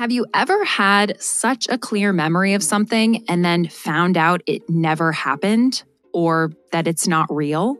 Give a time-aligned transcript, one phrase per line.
[0.00, 4.62] Have you ever had such a clear memory of something and then found out it
[4.66, 5.82] never happened
[6.14, 7.76] or that it's not real?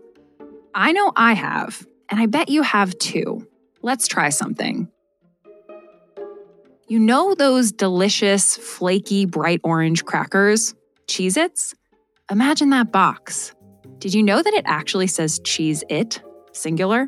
[0.74, 3.48] I know I have, and I bet you have too.
[3.80, 4.90] Let's try something.
[6.88, 10.74] You know those delicious, flaky, bright orange crackers?
[11.06, 11.74] Cheez Its?
[12.30, 13.54] Imagine that box.
[13.96, 16.20] Did you know that it actually says Cheez-It,
[16.52, 17.06] singular?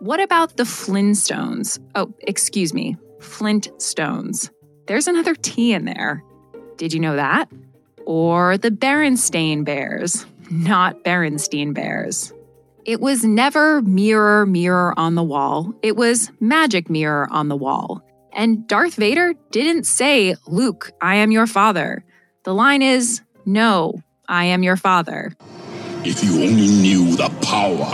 [0.00, 1.78] What about the Flintstones?
[1.94, 4.50] Oh, excuse me, Flintstones.
[4.86, 6.22] There's another T in there.
[6.76, 7.50] Did you know that?
[8.06, 12.32] Or the Berenstain Bears, not Berenstein Bears.
[12.84, 15.74] It was never mirror, mirror on the wall.
[15.82, 18.02] It was magic mirror on the wall.
[18.32, 22.04] And Darth Vader didn't say, Luke, I am your father.
[22.44, 25.34] The line is, No, I am your father.
[26.04, 27.86] If you only knew the power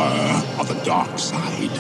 [0.59, 1.71] of the dark side,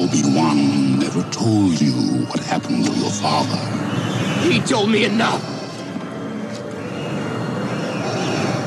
[0.00, 1.92] Obi-Wan never told you
[2.26, 3.58] what happened to your father.
[4.48, 5.42] He told me enough.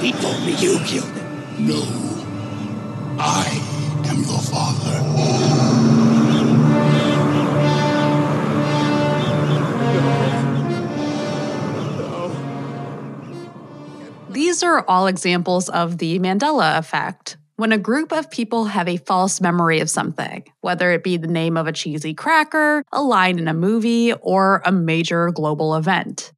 [0.02, 1.68] He told me you killed him.
[1.68, 1.82] No,
[3.18, 3.48] I
[4.10, 4.98] am your father.
[14.30, 17.38] These are all examples of the Mandela effect.
[17.62, 21.28] When a group of people have a false memory of something, whether it be the
[21.28, 26.32] name of a cheesy cracker, a line in a movie, or a major global event.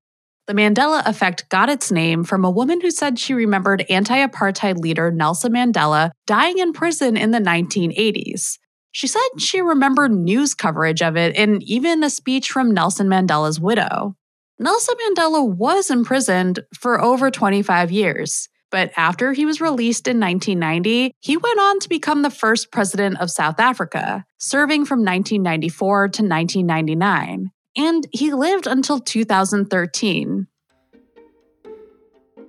[0.48, 4.80] The Mandela effect got its name from a woman who said she remembered anti apartheid
[4.80, 8.58] leader Nelson Mandela dying in prison in the 1980s.
[8.92, 13.62] She said she remembered news coverage of it and even a speech from Nelson Mandela's
[13.62, 14.18] widow.
[14.60, 21.14] Nelson Mandela was imprisoned for over 25 years, but after he was released in 1990,
[21.22, 26.24] he went on to become the first president of South Africa, serving from 1994 to
[26.24, 30.48] 1999 and he lived until 2013.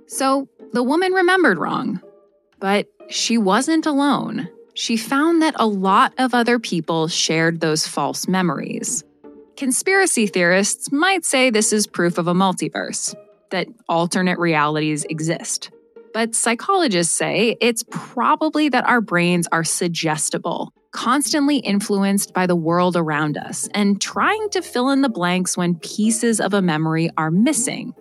[0.06, 2.01] So the woman remembered wrong,
[2.61, 4.48] but she wasn't alone.
[4.74, 9.05] She found that a lot of other people shared those false memories.
[9.57, 13.14] Conspiracy theorists might say this is proof of a multiverse,
[13.51, 15.70] that alternate realities exist.
[16.14, 22.97] But psychologists say it's probably that our brains are suggestible constantly influenced by the world
[22.97, 27.33] around us and trying to fill in the blanks when pieces of a memory are
[27.33, 27.92] missing.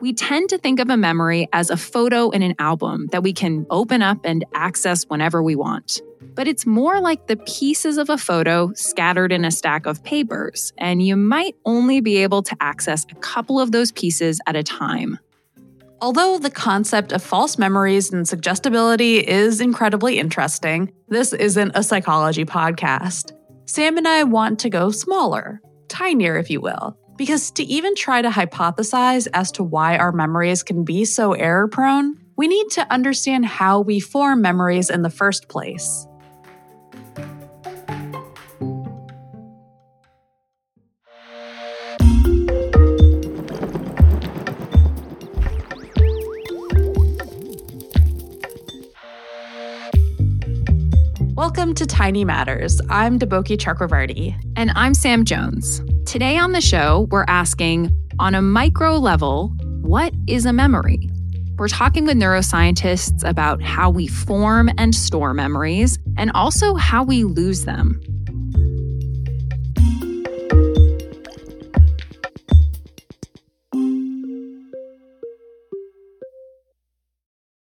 [0.00, 3.32] We tend to think of a memory as a photo in an album that we
[3.32, 6.00] can open up and access whenever we want.
[6.34, 10.72] But it's more like the pieces of a photo scattered in a stack of papers,
[10.78, 14.62] and you might only be able to access a couple of those pieces at a
[14.62, 15.18] time.
[16.02, 22.44] Although the concept of false memories and suggestibility is incredibly interesting, this isn't a psychology
[22.44, 23.30] podcast.
[23.66, 28.20] Sam and I want to go smaller, tinier, if you will, because to even try
[28.20, 32.92] to hypothesize as to why our memories can be so error prone, we need to
[32.92, 36.08] understand how we form memories in the first place.
[51.72, 52.82] Welcome to Tiny Matters.
[52.90, 54.38] I'm Deboki Chakravarti.
[54.56, 55.80] And I'm Sam Jones.
[56.04, 61.08] Today on the show, we're asking on a micro level, what is a memory?
[61.56, 67.24] We're talking with neuroscientists about how we form and store memories and also how we
[67.24, 68.02] lose them.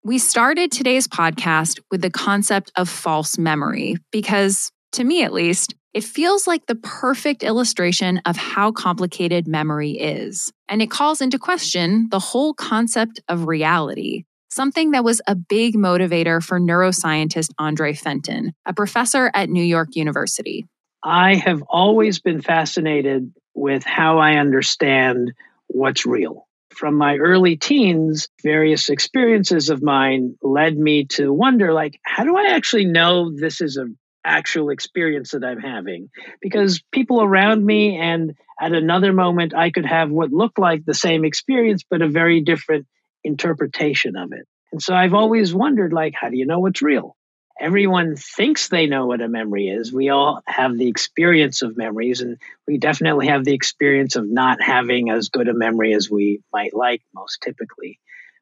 [0.09, 5.75] We started today's podcast with the concept of false memory because, to me at least,
[5.93, 10.51] it feels like the perfect illustration of how complicated memory is.
[10.67, 15.75] And it calls into question the whole concept of reality, something that was a big
[15.75, 20.65] motivator for neuroscientist Andre Fenton, a professor at New York University.
[21.03, 25.33] I have always been fascinated with how I understand
[25.67, 31.99] what's real from my early teens, various experiences of mine led me to wonder like,
[32.03, 36.09] how do I actually know this is an actual experience that I'm having?
[36.41, 40.93] Because people around me and at another moment, I could have what looked like the
[40.93, 42.87] same experience, but a very different
[43.23, 44.45] interpretation of it.
[44.71, 47.15] And so I've always wondered, like, how do you know what's real?
[47.59, 49.91] Everyone thinks they know what a memory is.
[49.93, 54.61] We all have the experience of memories, and we definitely have the experience of not
[54.61, 57.99] having as good a memory as we might like most typically.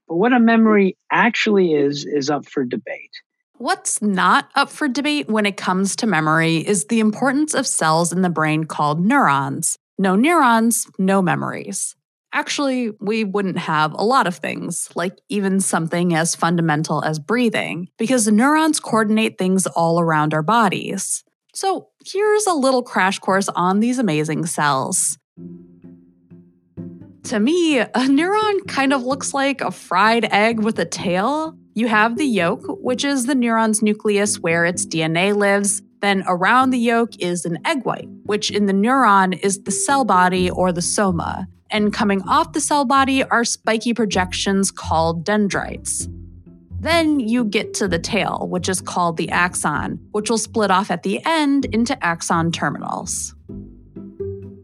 [0.08, 3.12] But what a memory actually is, is up for debate.
[3.58, 8.14] What's not up for debate when it comes to memory is the importance of cells
[8.14, 9.78] in the brain called neurons.
[9.98, 11.97] No neurons, no memories.
[12.34, 17.88] Actually, we wouldn't have a lot of things, like even something as fundamental as breathing,
[17.98, 21.24] because neurons coordinate things all around our bodies.
[21.54, 25.18] So here's a little crash course on these amazing cells.
[27.24, 31.58] To me, a neuron kind of looks like a fried egg with a tail.
[31.74, 35.82] You have the yolk, which is the neuron's nucleus where its DNA lives.
[36.02, 40.06] Then around the yolk is an egg white, which in the neuron is the cell
[40.06, 41.48] body or the soma.
[41.70, 46.08] And coming off the cell body are spiky projections called dendrites.
[46.80, 50.92] Then you get to the tail, which is called the axon, which will split off
[50.92, 53.34] at the end into axon terminals.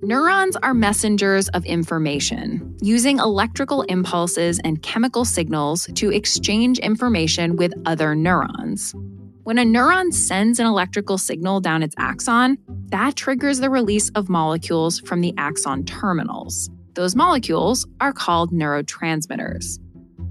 [0.03, 7.73] Neurons are messengers of information, using electrical impulses and chemical signals to exchange information with
[7.85, 8.94] other neurons.
[9.44, 12.57] When a neuron sends an electrical signal down its axon,
[12.89, 16.69] that triggers the release of molecules from the axon terminals.
[16.94, 19.80] Those molecules are called neurotransmitters.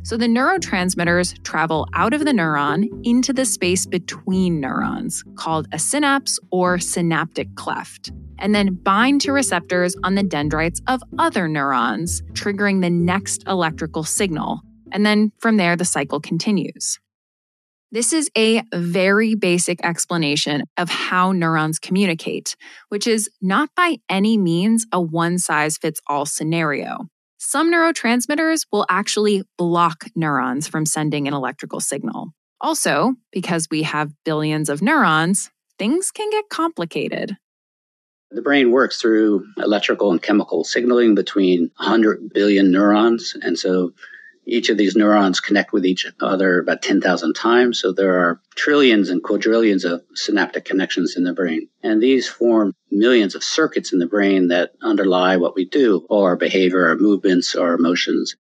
[0.04, 5.78] So the neurotransmitters travel out of the neuron into the space between neurons, called a
[5.78, 12.22] synapse or synaptic cleft, and then bind to receptors on the dendrites of other neurons,
[12.32, 14.60] triggering the next electrical signal.
[14.90, 16.98] And then from there, the cycle continues.
[17.92, 22.56] This is a very basic explanation of how neurons communicate,
[22.88, 27.06] which is not by any means a one size fits all scenario.
[27.36, 32.30] Some neurotransmitters will actually block neurons from sending an electrical signal.
[32.62, 37.36] Also, because we have billions of neurons, things can get complicated.
[38.30, 43.36] The brain works through electrical and chemical signaling between 100 billion neurons.
[43.42, 43.92] And so
[44.44, 47.80] each of these neurons connect with each other about 10,000 times.
[47.80, 51.68] So there are trillions and quadrillions of synaptic connections in the brain.
[51.82, 56.24] And these form millions of circuits in the brain that underlie what we do, all
[56.24, 58.36] our behavior, our movements, our emotions.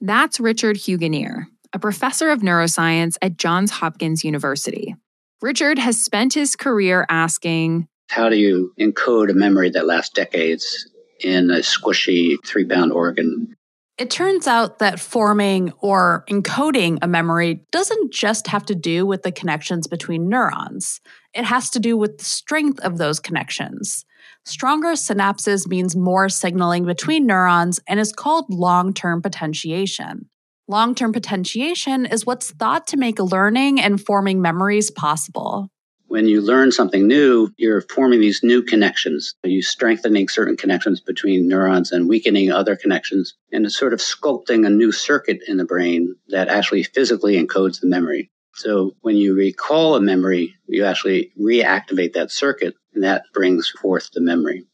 [0.00, 4.94] That's Richard Huganir, a professor of neuroscience at Johns Hopkins University.
[5.42, 10.90] Richard has spent his career asking How do you encode a memory that lasts decades
[11.20, 13.56] in a squishy three pound organ?
[14.00, 19.24] It turns out that forming or encoding a memory doesn't just have to do with
[19.24, 21.02] the connections between neurons.
[21.34, 24.06] It has to do with the strength of those connections.
[24.46, 30.30] Stronger synapses means more signaling between neurons and is called long term potentiation.
[30.66, 35.70] Long term potentiation is what's thought to make learning and forming memories possible
[36.10, 39.36] when you learn something new, you're forming these new connections.
[39.44, 44.66] You're strengthening certain connections between neurons and weakening other connections, and it's sort of sculpting
[44.66, 48.28] a new circuit in the brain that actually physically encodes the memory.
[48.56, 54.10] So when you recall a memory, you actually reactivate that circuit, and that brings forth
[54.12, 54.64] the memory.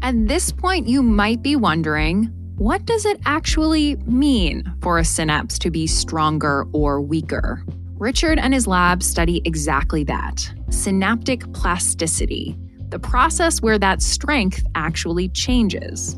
[0.00, 5.58] At this point, you might be wondering what does it actually mean for a synapse
[5.58, 7.64] to be stronger or weaker?
[7.98, 12.54] Richard and his lab study exactly that synaptic plasticity,
[12.90, 16.14] the process where that strength actually changes.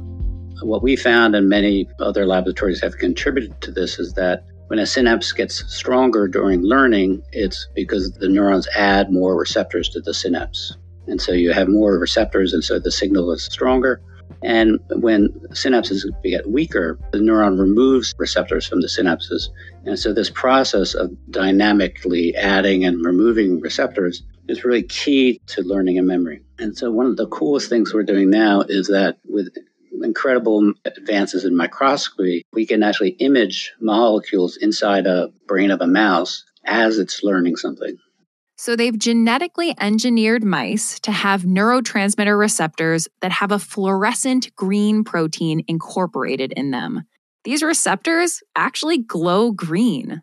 [0.62, 4.86] What we found, and many other laboratories have contributed to this, is that when a
[4.86, 10.76] synapse gets stronger during learning, it's because the neurons add more receptors to the synapse.
[11.06, 14.02] And so you have more receptors, and so the signal is stronger.
[14.42, 19.48] And when synapses get weaker, the neuron removes receptors from the synapses.
[19.84, 25.98] And so this process of dynamically adding and removing receptors is really key to learning
[25.98, 26.42] and memory.
[26.58, 29.54] And so one of the coolest things we're doing now is that with
[30.02, 36.44] incredible advances in microscopy, we can actually image molecules inside a brain of a mouse
[36.64, 37.98] as it's learning something.
[38.60, 45.62] So they've genetically engineered mice to have neurotransmitter receptors that have a fluorescent green protein
[45.68, 47.04] incorporated in them.
[47.44, 50.22] These receptors actually glow green.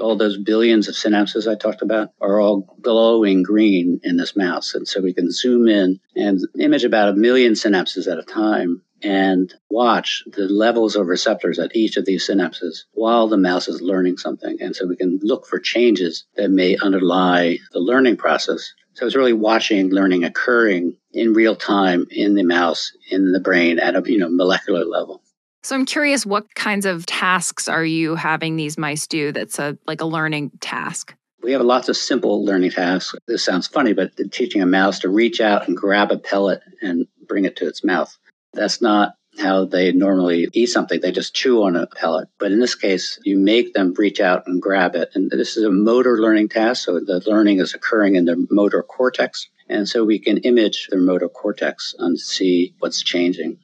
[0.00, 4.74] All those billions of synapses I talked about are all glowing green in this mouse.
[4.74, 8.80] And so we can zoom in and image about a million synapses at a time
[9.02, 13.80] and watch the levels of receptors at each of these synapses while the mouse is
[13.80, 14.58] learning something.
[14.60, 18.72] And so we can look for changes that may underlie the learning process.
[18.94, 23.78] So it's really watching learning occurring in real time in the mouse, in the brain
[23.78, 25.22] at a you know molecular level.
[25.62, 29.78] So I'm curious what kinds of tasks are you having these mice do that's a
[29.86, 31.14] like a learning task?
[31.40, 33.14] We have lots of simple learning tasks.
[33.28, 37.06] This sounds funny, but teaching a mouse to reach out and grab a pellet and
[37.28, 38.16] bring it to its mouth
[38.58, 41.00] that's not how they normally eat something.
[41.00, 42.28] They just chew on a pellet.
[42.38, 45.10] But in this case, you make them reach out and grab it.
[45.14, 46.84] And this is a motor learning task.
[46.84, 49.48] So the learning is occurring in the motor cortex.
[49.68, 53.58] And so we can image their motor cortex and see what's changing.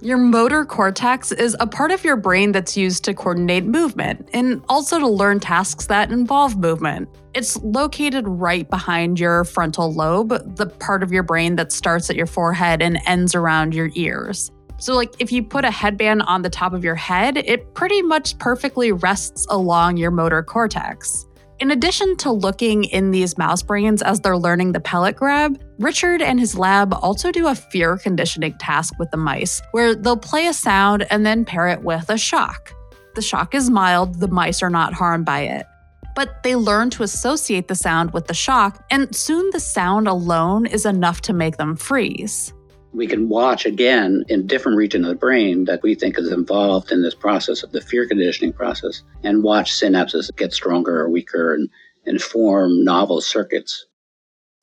[0.00, 4.62] Your motor cortex is a part of your brain that's used to coordinate movement and
[4.68, 7.08] also to learn tasks that involve movement.
[7.34, 12.14] It's located right behind your frontal lobe, the part of your brain that starts at
[12.16, 14.52] your forehead and ends around your ears.
[14.76, 18.00] So, like if you put a headband on the top of your head, it pretty
[18.00, 21.26] much perfectly rests along your motor cortex.
[21.60, 26.22] In addition to looking in these mouse brains as they're learning the pellet grab, Richard
[26.22, 30.46] and his lab also do a fear conditioning task with the mice, where they'll play
[30.46, 32.72] a sound and then pair it with a shock.
[33.16, 35.66] The shock is mild, the mice are not harmed by it.
[36.14, 40.64] But they learn to associate the sound with the shock, and soon the sound alone
[40.64, 42.52] is enough to make them freeze
[42.92, 46.90] we can watch again in different region of the brain that we think is involved
[46.90, 51.54] in this process of the fear conditioning process and watch synapses get stronger or weaker
[51.54, 51.68] and,
[52.06, 53.86] and form novel circuits.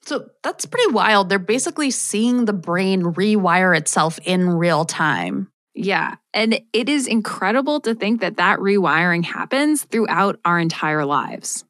[0.03, 1.29] So that's pretty wild.
[1.29, 5.51] They're basically seeing the brain rewire itself in real time.
[5.74, 6.15] Yeah.
[6.34, 11.65] And it is incredible to think that that rewiring happens throughout our entire lives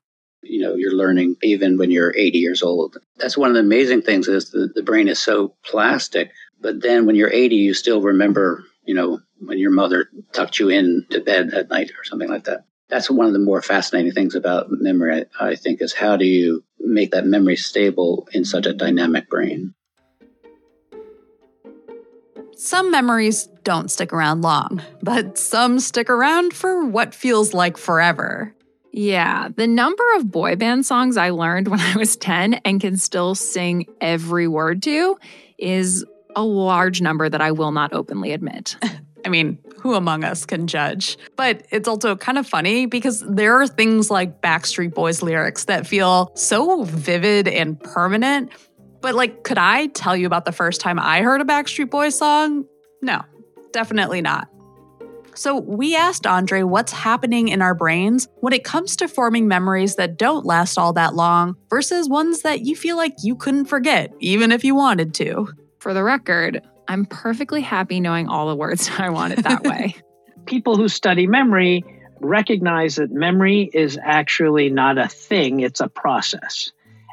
[0.46, 4.02] you know you're learning even when you're 80 years old that's one of the amazing
[4.02, 6.32] things is the, the brain is so plastic
[6.66, 10.70] but then when you're 80, you still remember, you know, when your mother tucked you
[10.70, 12.66] in to bed at night or something like that.
[12.90, 16.26] That's one of the more fascinating things about memory, I, I think, is how do
[16.26, 19.76] you make that memory stable in such a dynamic brain?
[22.56, 28.56] Some memories don't stick around long, but some stick around for what feels like forever.
[28.98, 32.96] Yeah, the number of boy band songs I learned when I was 10 and can
[32.96, 35.18] still sing every word to
[35.58, 38.78] is a large number that I will not openly admit.
[39.26, 41.18] I mean, who among us can judge?
[41.36, 45.86] But it's also kind of funny because there are things like Backstreet Boys lyrics that
[45.86, 48.52] feel so vivid and permanent.
[49.02, 52.18] But, like, could I tell you about the first time I heard a Backstreet Boys
[52.18, 52.66] song?
[53.02, 53.24] No,
[53.74, 54.48] definitely not.
[55.36, 59.96] So, we asked Andre what's happening in our brains when it comes to forming memories
[59.96, 64.14] that don't last all that long versus ones that you feel like you couldn't forget,
[64.20, 65.50] even if you wanted to.
[65.80, 69.96] For the record, I'm perfectly happy knowing all the words I want it that way.
[70.46, 71.84] People who study memory
[72.22, 76.72] recognize that memory is actually not a thing, it's a process.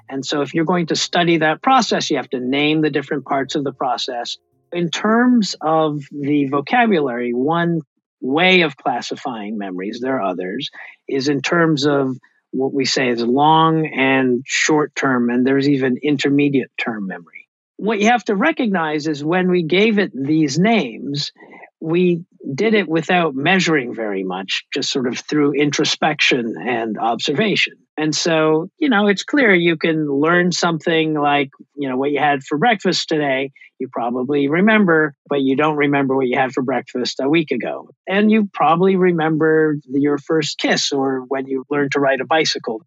[0.09, 3.25] And so, if you're going to study that process, you have to name the different
[3.25, 4.39] parts of the process.
[4.73, 7.81] In terms of the vocabulary, one
[8.23, 10.71] way of classifying memories, there are others,
[11.09, 12.17] is in terms of
[12.53, 17.49] what we say is long and short term, and there's even intermediate term memory.
[17.77, 21.33] What you have to recognize is when we gave it these names,
[21.81, 27.75] we did it without measuring very much, just sort of through introspection and observation.
[27.97, 32.19] And so, you know, it's clear you can learn something like, you know, what you
[32.19, 36.63] had for breakfast today, you probably remember, but you don't remember what you had for
[36.63, 37.91] breakfast a week ago.
[38.07, 42.83] And you probably remember your first kiss or when you learned to ride a bicycle.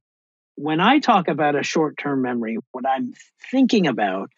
[0.55, 3.13] When I talk about a short term memory, what I'm
[3.51, 4.31] thinking about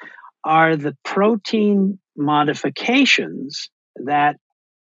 [0.43, 3.69] are the protein modifications
[4.03, 4.37] that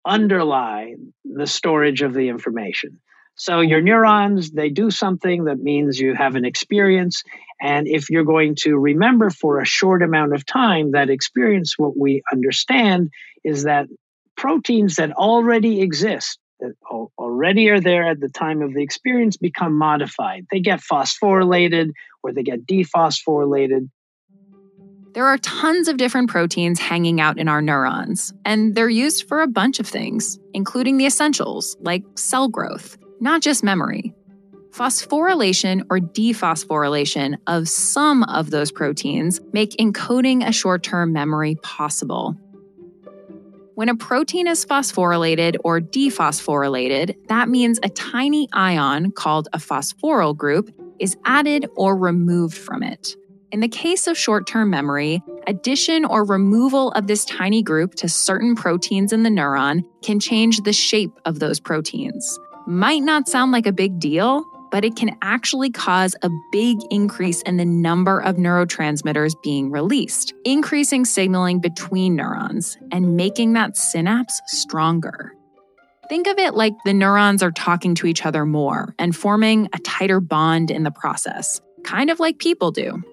[0.05, 2.99] underlie the storage of the information.
[3.35, 3.85] So your mm-hmm.
[3.87, 7.23] neurons, they do something that means you have an experience.
[7.61, 11.97] And if you're going to remember for a short amount of time that experience, what
[11.97, 13.09] we understand
[13.43, 13.87] is that
[14.35, 16.73] proteins that already exist, that
[17.17, 20.45] already are there at the time of the experience, become modified.
[20.51, 21.91] They get phosphorylated
[22.23, 23.89] or they get dephosphorylated.
[25.13, 29.41] There are tons of different proteins hanging out in our neurons, and they're used for
[29.41, 34.13] a bunch of things, including the essentials like cell growth, not just memory.
[34.69, 42.37] Phosphorylation or dephosphorylation of some of those proteins make encoding a short term memory possible.
[43.75, 50.37] When a protein is phosphorylated or dephosphorylated, that means a tiny ion called a phosphoryl
[50.37, 53.17] group is added or removed from it.
[53.51, 58.07] In the case of short term memory, addition or removal of this tiny group to
[58.07, 62.39] certain proteins in the neuron can change the shape of those proteins.
[62.65, 67.41] Might not sound like a big deal, but it can actually cause a big increase
[67.41, 74.39] in the number of neurotransmitters being released, increasing signaling between neurons and making that synapse
[74.47, 75.33] stronger.
[76.07, 79.79] Think of it like the neurons are talking to each other more and forming a
[79.79, 83.03] tighter bond in the process, kind of like people do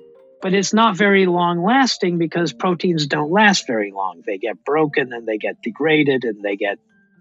[0.41, 4.23] but it's not very long lasting because proteins don't last very long.
[4.27, 6.79] They get broken and they get degraded and they get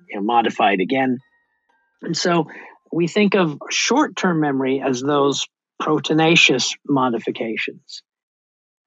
[0.10, 1.20] you know, modified again.
[2.02, 2.48] And so
[2.92, 5.46] we think of short term memory as those
[5.82, 8.04] proteinaceous modifications.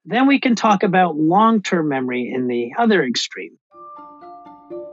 [0.04, 3.58] Then we can talk about long term memory in the other extreme.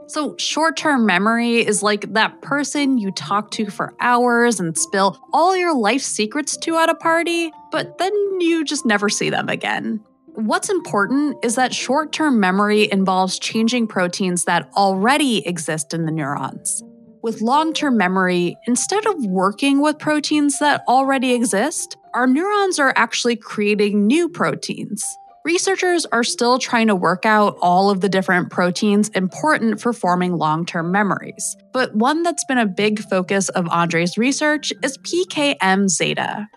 [0.07, 5.19] So, short term memory is like that person you talk to for hours and spill
[5.33, 9.49] all your life secrets to at a party, but then you just never see them
[9.49, 10.03] again.
[10.35, 16.11] What's important is that short term memory involves changing proteins that already exist in the
[16.11, 16.83] neurons.
[17.23, 22.93] With long term memory, instead of working with proteins that already exist, our neurons are
[22.95, 25.17] actually creating new proteins.
[25.43, 30.33] Researchers are still trying to work out all of the different proteins important for forming
[30.33, 31.55] long term memories.
[31.71, 36.47] But one that's been a big focus of Andre's research is PKM zeta.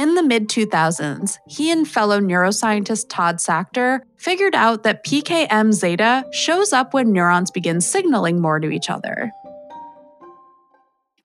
[0.00, 6.24] In the mid 2000s, he and fellow neuroscientist Todd Sacktor figured out that PKM zeta
[6.32, 9.30] shows up when neurons begin signaling more to each other.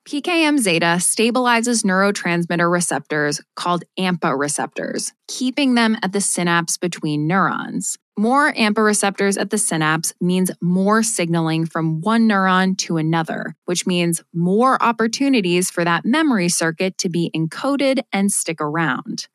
[0.05, 7.97] PKM zeta stabilizes neurotransmitter receptors called AMPA receptors, keeping them at the synapse between neurons.
[8.17, 13.85] More AMPA receptors at the synapse means more signaling from one neuron to another, which
[13.85, 19.27] means more opportunities for that memory circuit to be encoded and stick around.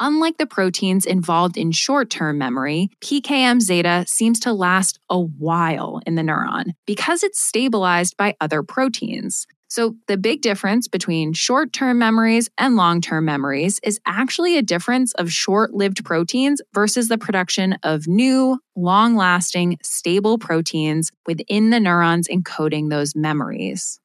[0.00, 6.00] Unlike the proteins involved in short term memory, PKM zeta seems to last a while
[6.06, 9.46] in the neuron because it's stabilized by other proteins.
[9.74, 14.62] So, the big difference between short term memories and long term memories is actually a
[14.62, 21.70] difference of short lived proteins versus the production of new, long lasting, stable proteins within
[21.70, 23.98] the neurons encoding those memories.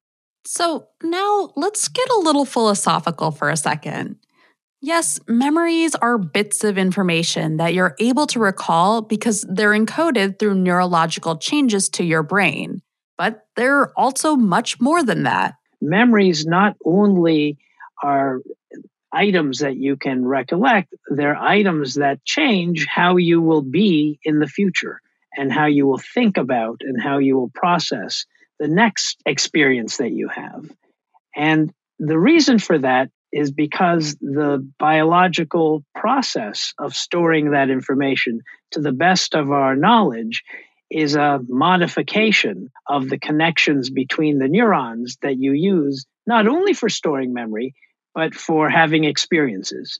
[0.44, 4.16] So, now let's get a little philosophical for a second.
[4.82, 10.56] Yes, memories are bits of information that you're able to recall because they're encoded through
[10.56, 12.82] neurological changes to your brain.
[13.20, 17.58] But they're also much more than that memories not only
[18.02, 18.42] are
[19.12, 24.48] items that you can recollect, they're items that change how you will be in the
[24.48, 25.02] future
[25.36, 28.26] and how you will think about and how you will process
[28.60, 30.70] the next experience that you have.
[31.36, 38.82] And the reason for that is because the biological process of storing that information to
[38.82, 40.44] the best of our knowledge
[40.90, 46.90] is a modification of the connections between the neurons that you use not only for
[46.90, 47.74] storing memory,
[48.14, 50.00] but for having experiences.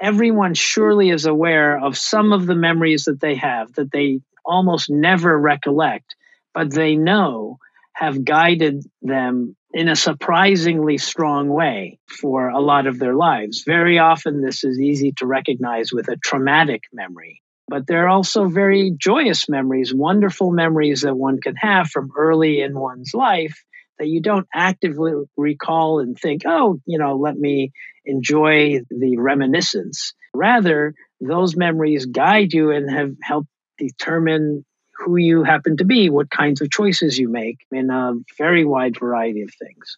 [0.00, 4.90] Everyone surely is aware of some of the memories that they have that they almost
[4.90, 6.16] never recollect,
[6.54, 7.58] but they know
[7.94, 13.62] have guided them in a surprisingly strong way for a lot of their lives.
[13.64, 17.42] Very often, this is easy to recognize with a traumatic memory
[17.72, 22.60] but there are also very joyous memories, wonderful memories that one can have from early
[22.60, 23.64] in one's life
[23.98, 27.72] that you don't actively recall and think, oh, you know, let me
[28.04, 30.12] enjoy the reminiscence.
[30.34, 34.66] Rather, those memories guide you and have helped determine
[34.98, 38.98] who you happen to be, what kinds of choices you make in a very wide
[39.00, 39.96] variety of things.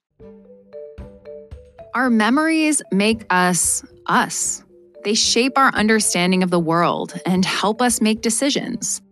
[1.92, 4.62] Our memories make us us.
[5.04, 9.02] They shape our understanding of the world and help us make decisions.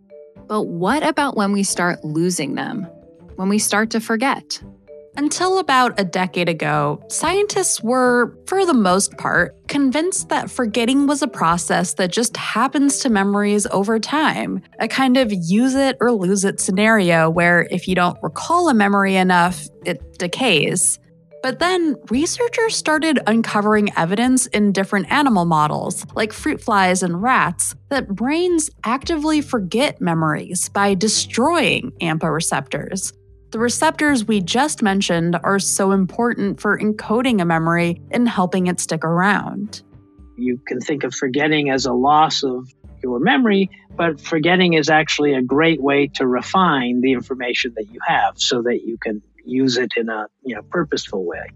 [0.48, 2.84] But what about when we start losing them?
[3.36, 4.62] When we start to forget?
[5.18, 11.20] Until about a decade ago, scientists were, for the most part, convinced that forgetting was
[11.20, 16.12] a process that just happens to memories over time, a kind of use it or
[16.12, 20.98] lose it scenario where if you don't recall a memory enough, it decays.
[21.42, 27.74] But then researchers started uncovering evidence in different animal models, like fruit flies and rats,
[27.88, 33.12] that brains actively forget memories by destroying AMPA receptors.
[33.50, 38.78] The receptors we just mentioned are so important for encoding a memory and helping it
[38.78, 39.82] stick around.
[40.36, 42.68] You can think of forgetting as a loss of
[43.02, 47.98] your memory, but forgetting is actually a great way to refine the information that you
[48.06, 51.48] have so that you can use it in a you know purposeful way.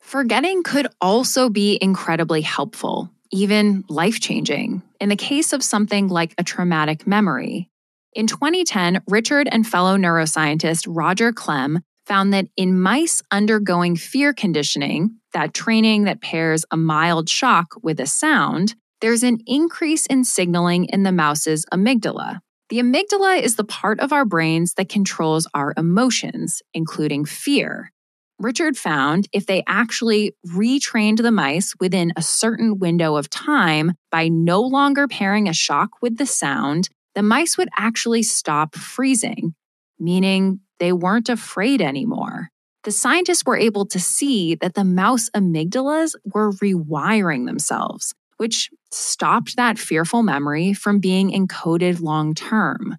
[0.00, 6.34] Forgetting could also be incredibly helpful, even life changing, in the case of something like
[6.36, 7.70] a traumatic memory.
[8.12, 15.18] In 2010, Richard and fellow neuroscientist Roger Clem found that in mice undergoing fear conditioning,
[15.32, 20.84] that training that pairs a mild shock with a sound, there's an increase in signaling
[20.84, 25.74] in the mouse's amygdala, the amygdala is the part of our brains that controls our
[25.76, 27.92] emotions, including fear.
[28.38, 34.28] Richard found if they actually retrained the mice within a certain window of time by
[34.28, 39.54] no longer pairing a shock with the sound, the mice would actually stop freezing,
[40.00, 42.48] meaning they weren't afraid anymore.
[42.82, 49.56] The scientists were able to see that the mouse amygdalas were rewiring themselves, which stopped
[49.56, 52.96] that fearful memory from being encoded long term.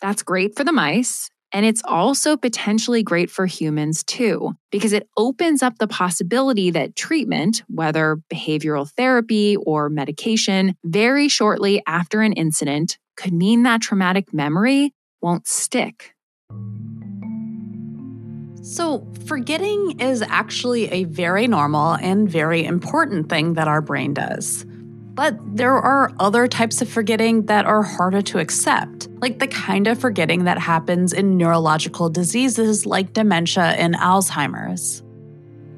[0.00, 1.30] That's great for the mice.
[1.52, 6.96] And it's also potentially great for humans too, because it opens up the possibility that
[6.96, 14.34] treatment, whether behavioral therapy or medication, very shortly after an incident could mean that traumatic
[14.34, 16.14] memory won't stick.
[18.62, 24.66] So, forgetting is actually a very normal and very important thing that our brain does.
[25.16, 29.86] But there are other types of forgetting that are harder to accept, like the kind
[29.86, 35.02] of forgetting that happens in neurological diseases like dementia and Alzheimer's.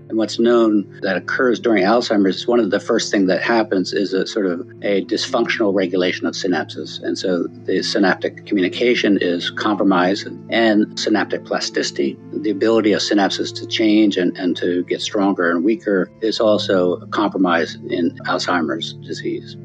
[0.09, 3.92] And what's known that occurs during Alzheimer's, is one of the first things that happens
[3.92, 7.03] is a sort of a dysfunctional regulation of synapses.
[7.03, 13.66] And so the synaptic communication is compromised and synaptic plasticity, the ability of synapses to
[13.66, 19.57] change and, and to get stronger and weaker, is also compromised in Alzheimer's disease.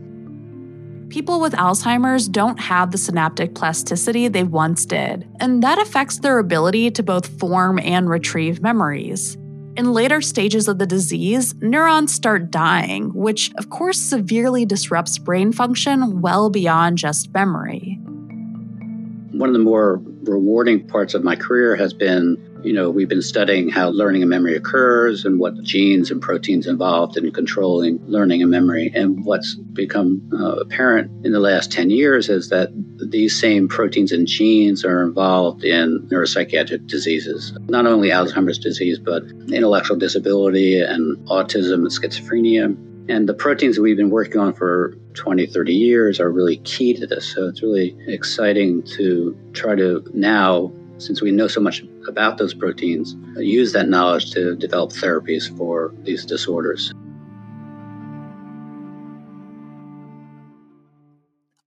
[1.10, 6.40] People with Alzheimer's don't have the synaptic plasticity they once did, and that affects their
[6.40, 9.38] ability to both form and retrieve memories.
[9.76, 15.52] In later stages of the disease, neurons start dying, which of course severely disrupts brain
[15.52, 18.00] function well beyond just memory.
[19.32, 23.22] One of the more rewarding parts of my career has been you know, we've been
[23.22, 28.42] studying how learning and memory occurs and what genes and proteins involved in controlling learning
[28.42, 28.92] and memory.
[28.94, 32.70] And what's become uh, apparent in the last 10 years is that
[33.12, 39.24] these same proteins and genes are involved in neuropsychiatric diseases, not only Alzheimer's disease, but
[39.52, 42.78] intellectual disability and autism and schizophrenia.
[43.10, 46.94] And the proteins that we've been working on for 20, 30 years are really key
[46.94, 47.34] to this.
[47.34, 52.54] So it's really exciting to try to now since we know so much about those
[52.54, 56.94] proteins, use that knowledge to develop therapies for these disorders.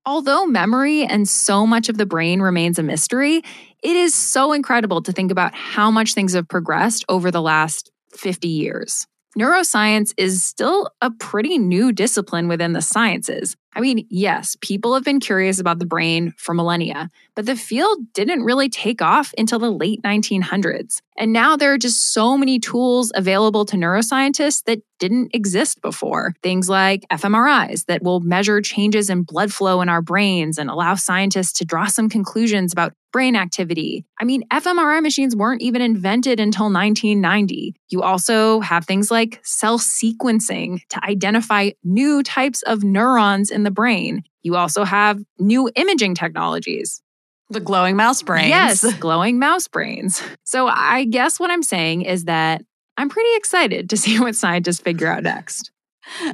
[0.05, 3.43] Although memory and so much of the brain remains a mystery,
[3.83, 7.91] it is so incredible to think about how much things have progressed over the last
[8.13, 9.07] 50 years.
[9.37, 13.57] Neuroscience is still a pretty new discipline within the sciences.
[13.77, 17.99] I mean, yes, people have been curious about the brain for millennia, but the field
[18.15, 21.03] didn't really take off until the late 1900s.
[21.19, 26.35] And now there are just so many tools available to neuroscientists that didn't exist before.
[26.43, 30.95] Things like fMRIs that will measure changes in blood flow in our brains and allow
[30.95, 34.05] scientists to draw some conclusions about brain activity.
[34.21, 37.75] I mean, fMRI machines weren't even invented until 1990.
[37.89, 43.71] You also have things like cell sequencing to identify new types of neurons in the
[43.71, 44.23] brain.
[44.43, 47.03] You also have new imaging technologies.
[47.51, 48.49] The glowing mouse brains.
[48.49, 50.23] Yes, glowing mouse brains.
[50.45, 52.63] So I guess what I'm saying is that
[52.97, 55.71] I'm pretty excited to see what scientists figure out next.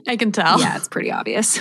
[0.06, 0.60] I can tell.
[0.60, 1.58] Yeah, it's pretty obvious.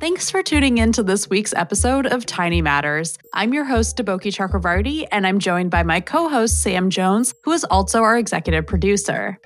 [0.00, 3.18] Thanks for tuning in to this week's episode of Tiny Matters.
[3.34, 7.50] I'm your host, Deboki Chakravarti, and I'm joined by my co host, Sam Jones, who
[7.50, 9.38] is also our executive producer.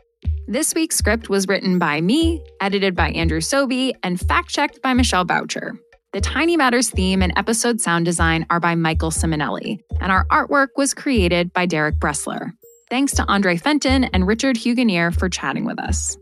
[0.47, 4.93] This week's script was written by me, edited by Andrew Sobey, and fact checked by
[4.93, 5.79] Michelle Boucher.
[6.13, 10.69] The Tiny Matters theme and episode sound design are by Michael Simonelli, and our artwork
[10.77, 12.53] was created by Derek Bressler.
[12.91, 16.19] Thanks to Andre Fenton and Richard Huganir for chatting with us.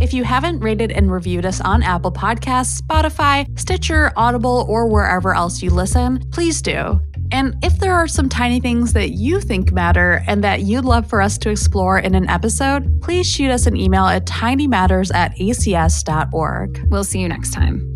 [0.00, 5.32] If you haven't rated and reviewed us on Apple Podcasts, Spotify, Stitcher, Audible, or wherever
[5.32, 7.00] else you listen, please do.
[7.32, 11.08] And if there are some tiny things that you think matter and that you'd love
[11.08, 15.34] for us to explore in an episode, please shoot us an email at tinymatters at
[15.36, 16.86] acs.org.
[16.90, 17.91] We'll see you next time.